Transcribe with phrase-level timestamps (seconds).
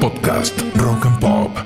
[0.00, 1.56] Podcast Rock and Pop.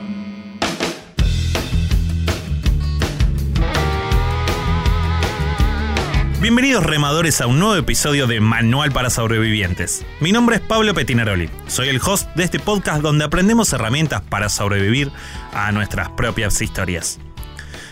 [6.43, 10.05] Bienvenidos remadores a un nuevo episodio de Manual para Sobrevivientes.
[10.21, 11.49] Mi nombre es Pablo Petinaroli.
[11.67, 15.11] Soy el host de este podcast donde aprendemos herramientas para sobrevivir
[15.55, 17.19] a nuestras propias historias.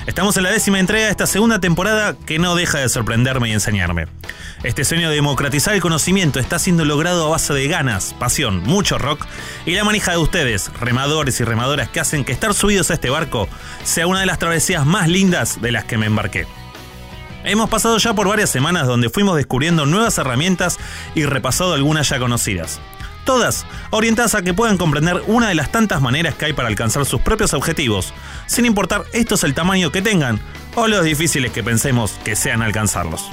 [0.06, 3.52] Estamos en la décima entrega de esta segunda temporada que no deja de sorprenderme y
[3.52, 4.08] enseñarme.
[4.64, 8.98] Este sueño de democratizar el conocimiento está siendo logrado a base de ganas, pasión, mucho
[8.98, 9.24] rock
[9.64, 13.10] y la manija de ustedes, remadores y remadoras que hacen que estar subidos a este
[13.10, 13.48] barco
[13.84, 16.48] sea una de las travesías más lindas de las que me embarqué.
[17.44, 20.78] Hemos pasado ya por varias semanas donde fuimos descubriendo nuevas herramientas
[21.14, 22.80] y repasado algunas ya conocidas.
[23.24, 27.06] Todas orientadas a que puedan comprender una de las tantas maneras que hay para alcanzar
[27.06, 28.12] sus propios objetivos,
[28.46, 30.40] sin importar estos el tamaño que tengan
[30.74, 33.24] o los difíciles que pensemos que sean alcanzarlos.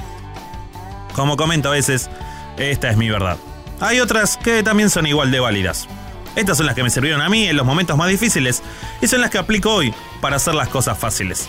[1.14, 2.08] Como comento a veces,
[2.56, 3.36] esta es mi verdad.
[3.80, 5.88] Hay otras que también son igual de válidas.
[6.36, 8.62] Estas son las que me sirvieron a mí en los momentos más difíciles
[9.00, 11.48] y son las que aplico hoy para hacer las cosas fáciles.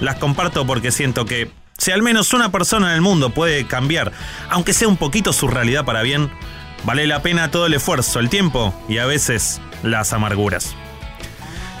[0.00, 4.12] Las comparto porque siento que si al menos una persona en el mundo puede cambiar,
[4.48, 6.30] aunque sea un poquito su realidad para bien,
[6.84, 10.74] vale la pena todo el esfuerzo, el tiempo y a veces las amarguras.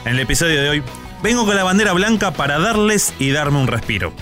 [0.04, 0.82] En el episodio de hoy,
[1.22, 4.12] vengo con la bandera blanca para darles y darme un respiro.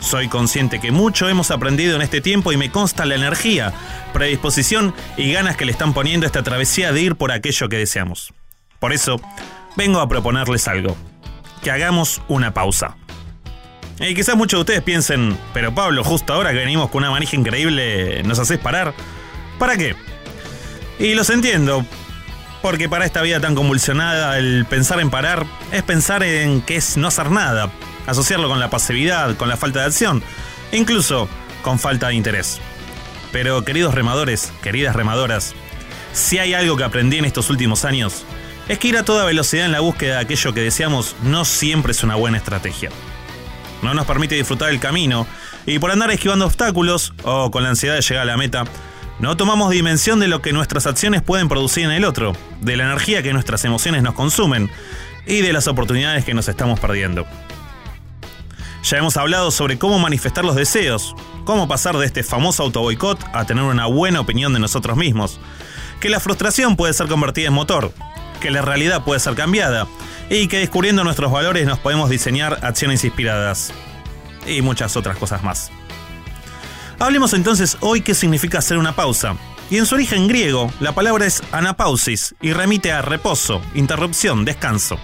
[0.00, 3.72] Soy consciente que mucho hemos aprendido en este tiempo y me consta la energía,
[4.12, 8.32] predisposición y ganas que le están poniendo esta travesía de ir por aquello que deseamos.
[8.78, 9.20] Por eso,
[9.76, 10.96] vengo a proponerles algo.
[11.62, 12.96] Que hagamos una pausa.
[14.00, 17.36] Y quizás muchos de ustedes piensen, pero Pablo, justo ahora que venimos con una manija
[17.36, 18.94] increíble, ¿nos haces parar?
[19.58, 19.94] ¿Para qué?
[21.00, 21.84] Y los entiendo,
[22.60, 26.96] porque para esta vida tan convulsionada, el pensar en parar es pensar en que es
[26.96, 27.72] no hacer nada,
[28.06, 30.22] asociarlo con la pasividad, con la falta de acción,
[30.70, 31.28] incluso
[31.62, 32.60] con falta de interés.
[33.32, 35.54] Pero queridos remadores, queridas remadoras,
[36.12, 38.24] si hay algo que aprendí en estos últimos años,
[38.68, 41.92] es que ir a toda velocidad en la búsqueda de aquello que deseamos no siempre
[41.92, 42.90] es una buena estrategia
[43.82, 45.26] no nos permite disfrutar el camino,
[45.66, 48.64] y por andar esquivando obstáculos o con la ansiedad de llegar a la meta,
[49.20, 52.84] no tomamos dimensión de lo que nuestras acciones pueden producir en el otro, de la
[52.84, 54.70] energía que nuestras emociones nos consumen
[55.26, 57.26] y de las oportunidades que nos estamos perdiendo.
[58.82, 61.14] Ya hemos hablado sobre cómo manifestar los deseos,
[61.44, 65.38] cómo pasar de este famoso autoboicot a tener una buena opinión de nosotros mismos,
[66.00, 67.92] que la frustración puede ser convertida en motor,
[68.40, 69.86] que la realidad puede ser cambiada
[70.30, 73.74] y que descubriendo nuestros valores nos podemos diseñar acciones inspiradas
[74.46, 75.70] y muchas otras cosas más.
[77.00, 79.34] Hablemos entonces hoy qué significa hacer una pausa.
[79.70, 84.98] Y en su origen griego, la palabra es anapausis y remite a reposo, interrupción, descanso.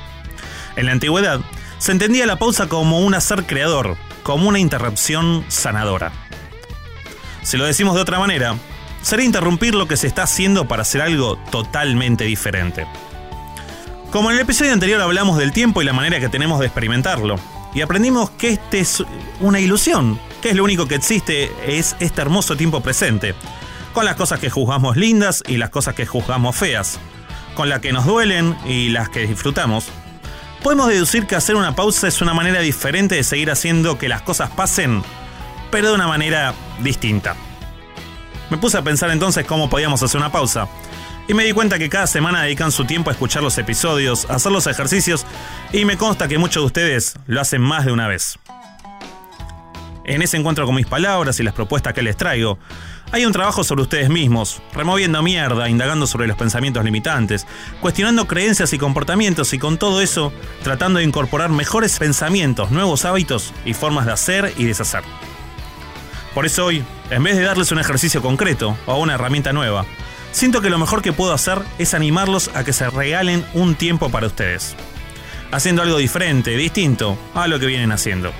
[0.77, 1.41] En la antigüedad,
[1.79, 6.13] se entendía la pausa como un hacer creador, como una interrupción sanadora.
[7.43, 8.57] Si lo decimos de otra manera,
[9.01, 12.87] sería interrumpir lo que se está haciendo para hacer algo totalmente diferente.
[14.11, 17.37] Como en el episodio anterior hablamos del tiempo y la manera que tenemos de experimentarlo,
[17.75, 19.03] y aprendimos que este es
[19.41, 23.35] una ilusión, que es lo único que existe es este hermoso tiempo presente,
[23.93, 26.99] con las cosas que juzgamos lindas y las cosas que juzgamos feas,
[27.55, 29.89] con las que nos duelen y las que disfrutamos.
[30.63, 34.23] Podemos deducir que hacer una pausa es una manera diferente de seguir haciendo que las
[34.23, 35.03] cosas pasen,
[35.71, 37.37] pero de una manera distinta.
[38.51, 40.69] Me puse a pensar entonces cómo podíamos hacer una pausa,
[41.29, 44.35] y me di cuenta que cada semana dedican su tiempo a escuchar los episodios, a
[44.35, 45.27] hacer los ejercicios
[45.73, 48.39] y me consta que muchos de ustedes lo hacen más de una vez.
[50.07, 52.61] En ese encuentro con mis palabras y las propuestas que les traigo,
[53.11, 57.45] hay un trabajo sobre ustedes mismos, removiendo mierda, indagando sobre los pensamientos limitantes,
[57.81, 63.53] cuestionando creencias y comportamientos y con todo eso tratando de incorporar mejores pensamientos, nuevos hábitos
[63.65, 65.03] y formas de hacer y deshacer.
[66.35, 69.87] Por eso hoy, en vez de darles un ejercicio concreto o una herramienta nueva,
[70.31, 74.09] siento que lo mejor que puedo hacer es animarlos a que se regalen un tiempo
[74.09, 74.77] para ustedes.
[75.51, 78.33] Haciendo algo diferente, distinto a lo que vienen haciendo.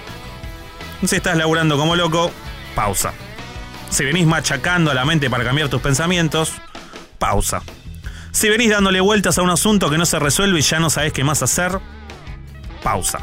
[1.07, 2.33] Si estás laburando como loco,
[2.75, 3.13] pausa.
[3.91, 6.53] Si venís machacando a la mente para cambiar tus pensamientos,
[7.19, 7.63] pausa.
[8.33, 11.13] Si venís dándole vueltas a un asunto que no se resuelve y ya no sabes
[11.13, 11.79] qué más hacer,
[12.83, 13.21] pausa.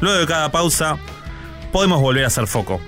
[0.00, 0.98] Luego de cada pausa,
[1.72, 2.80] podemos volver a hacer foco.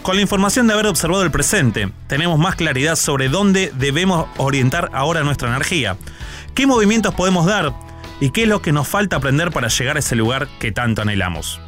[0.00, 4.88] Con la información de haber observado el presente, tenemos más claridad sobre dónde debemos orientar
[4.94, 5.98] ahora nuestra energía,
[6.54, 7.74] qué movimientos podemos dar
[8.20, 11.02] y qué es lo que nos falta aprender para llegar a ese lugar que tanto
[11.02, 11.60] anhelamos.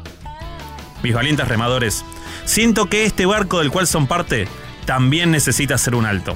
[1.03, 2.03] Mis valientes remadores,
[2.45, 4.47] siento que este barco del cual son parte
[4.85, 6.35] también necesita hacer un alto,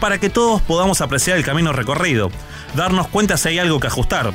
[0.00, 2.30] para que todos podamos apreciar el camino recorrido,
[2.74, 4.32] darnos cuenta si hay algo que ajustar,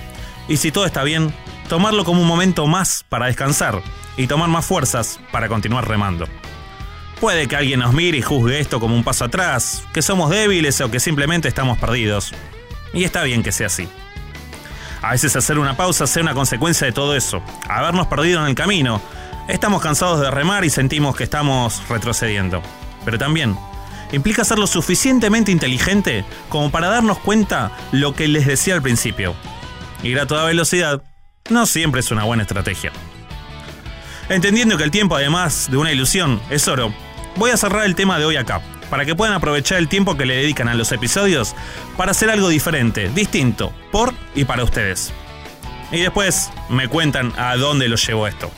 [0.47, 1.33] y si todo está bien,
[1.69, 3.81] tomarlo como un momento más para descansar
[4.17, 6.27] y tomar más fuerzas para continuar remando.
[7.21, 10.81] Puede que alguien nos mire y juzgue esto como un paso atrás, que somos débiles
[10.81, 12.33] o que simplemente estamos perdidos.
[12.93, 13.87] Y está bien que sea así.
[15.03, 18.55] A veces hacer una pausa sea una consecuencia de todo eso, habernos perdido en el
[18.55, 19.01] camino.
[19.47, 22.61] Estamos cansados de remar y sentimos que estamos retrocediendo.
[23.03, 23.57] Pero también
[24.11, 29.35] implica ser lo suficientemente inteligente como para darnos cuenta lo que les decía al principio.
[30.03, 31.01] Ir a toda velocidad
[31.49, 32.91] no siempre es una buena estrategia.
[34.29, 36.93] Entendiendo que el tiempo, además de una ilusión, es oro,
[37.35, 40.25] voy a cerrar el tema de hoy acá, para que puedan aprovechar el tiempo que
[40.25, 41.55] le dedican a los episodios
[41.97, 45.11] para hacer algo diferente, distinto, por y para ustedes.
[45.91, 48.49] Y después me cuentan a dónde los llevo esto.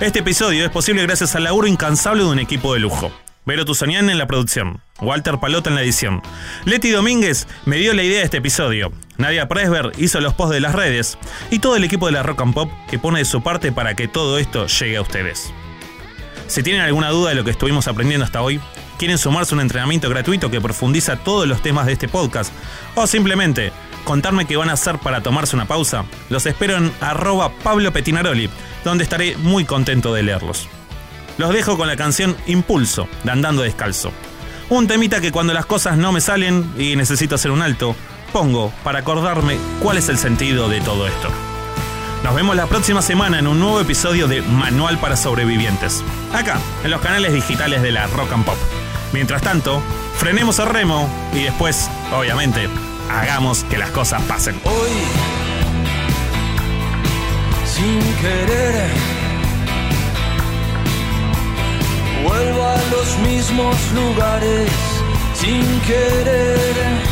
[0.00, 3.12] Este episodio es posible gracias al laburo incansable de un equipo de lujo.
[3.44, 6.22] Vero Tuzanian en la producción, Walter Palota en la edición.
[6.64, 8.92] Leti Domínguez me dio la idea de este episodio.
[9.18, 11.18] Nadia Presber hizo los posts de las redes
[11.50, 13.94] y todo el equipo de la Rock and Pop que pone de su parte para
[13.94, 15.52] que todo esto llegue a ustedes.
[16.46, 18.58] Si tienen alguna duda de lo que estuvimos aprendiendo hasta hoy,
[18.98, 22.54] quieren sumarse a un entrenamiento gratuito que profundiza todos los temas de este podcast,
[22.94, 23.70] o simplemente
[24.10, 28.50] contarme qué van a hacer para tomarse una pausa, los espero en arroba Pablo Petinaroli,
[28.84, 30.66] donde estaré muy contento de leerlos.
[31.38, 34.10] Los dejo con la canción Impulso, de Andando Descalzo.
[34.68, 37.94] Un temita que cuando las cosas no me salen y necesito hacer un alto,
[38.32, 41.28] pongo para acordarme cuál es el sentido de todo esto.
[42.24, 46.02] Nos vemos la próxima semana en un nuevo episodio de Manual para Sobrevivientes,
[46.34, 48.58] acá, en los canales digitales de la Rock and Pop.
[49.12, 49.80] Mientras tanto,
[50.16, 52.68] frenemos el remo y después, obviamente,
[53.10, 54.54] hagamos que las cosas pasen.
[54.64, 54.90] Hoy,
[57.66, 58.90] sin querer,
[62.24, 64.70] vuelvo a los mismos lugares,
[65.34, 67.09] sin querer.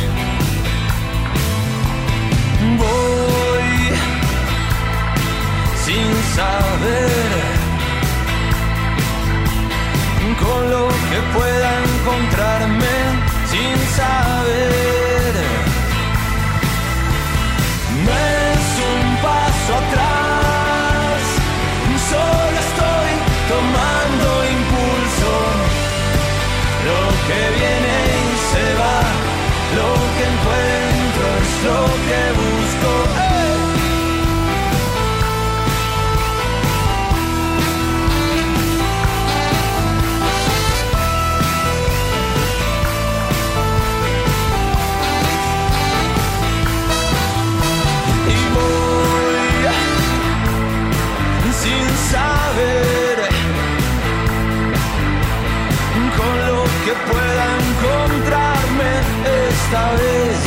[59.68, 60.40] Esta vez.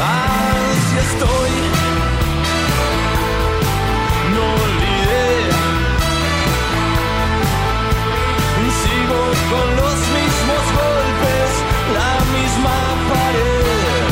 [0.00, 1.54] Así estoy.
[4.34, 5.28] No olvidé.
[8.82, 9.22] Sigo
[9.52, 11.50] con los mismos golpes,
[11.98, 12.76] la misma
[13.10, 14.10] pared.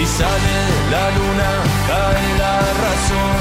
[0.00, 0.58] Y sale
[0.92, 1.50] la luna,
[1.88, 3.38] cae la razón.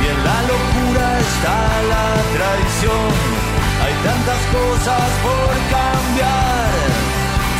[0.00, 1.58] Y en la locura está
[1.92, 2.06] la
[2.36, 3.39] traición
[3.82, 6.70] hay tantas cosas por cambiar,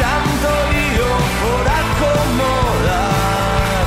[0.04, 1.10] tanto lío
[1.42, 3.86] por acomodar.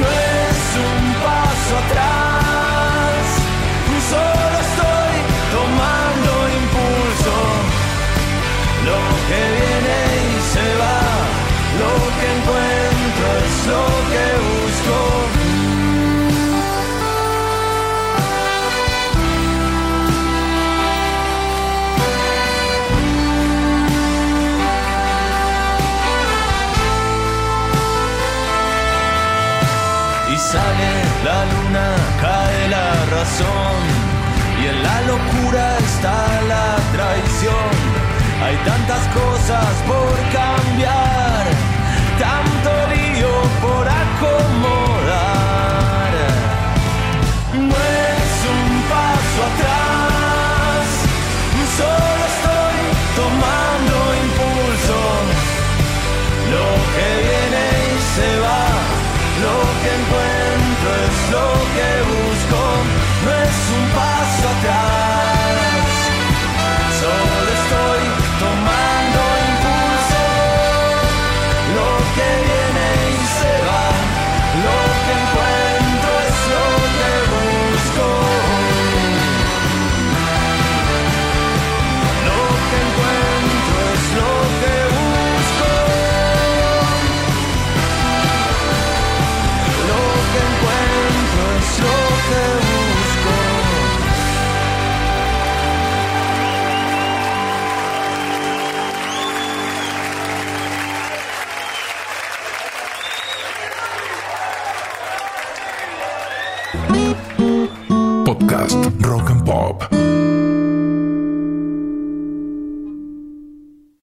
[0.00, 0.08] No
[0.48, 3.22] es un paso atrás,
[4.12, 5.14] solo estoy
[5.56, 6.30] tomando
[6.60, 7.34] impulso.
[8.88, 11.00] Lo que viene y se va,
[11.82, 14.01] lo que encuentro es lo
[35.06, 36.16] locura está
[36.48, 37.70] la traición.
[38.44, 41.44] Hay tantas cosas por cambiar,
[42.18, 44.52] tanto lío por acomodar.
[47.54, 47.76] No
[48.10, 50.84] es un paso atrás,
[51.78, 52.78] solo estoy
[53.20, 53.94] tomando
[54.24, 54.98] impulso.
[56.54, 58.64] Lo que viene y se va,
[59.46, 62.62] lo que encuentro es lo que busco,
[63.24, 63.84] no es un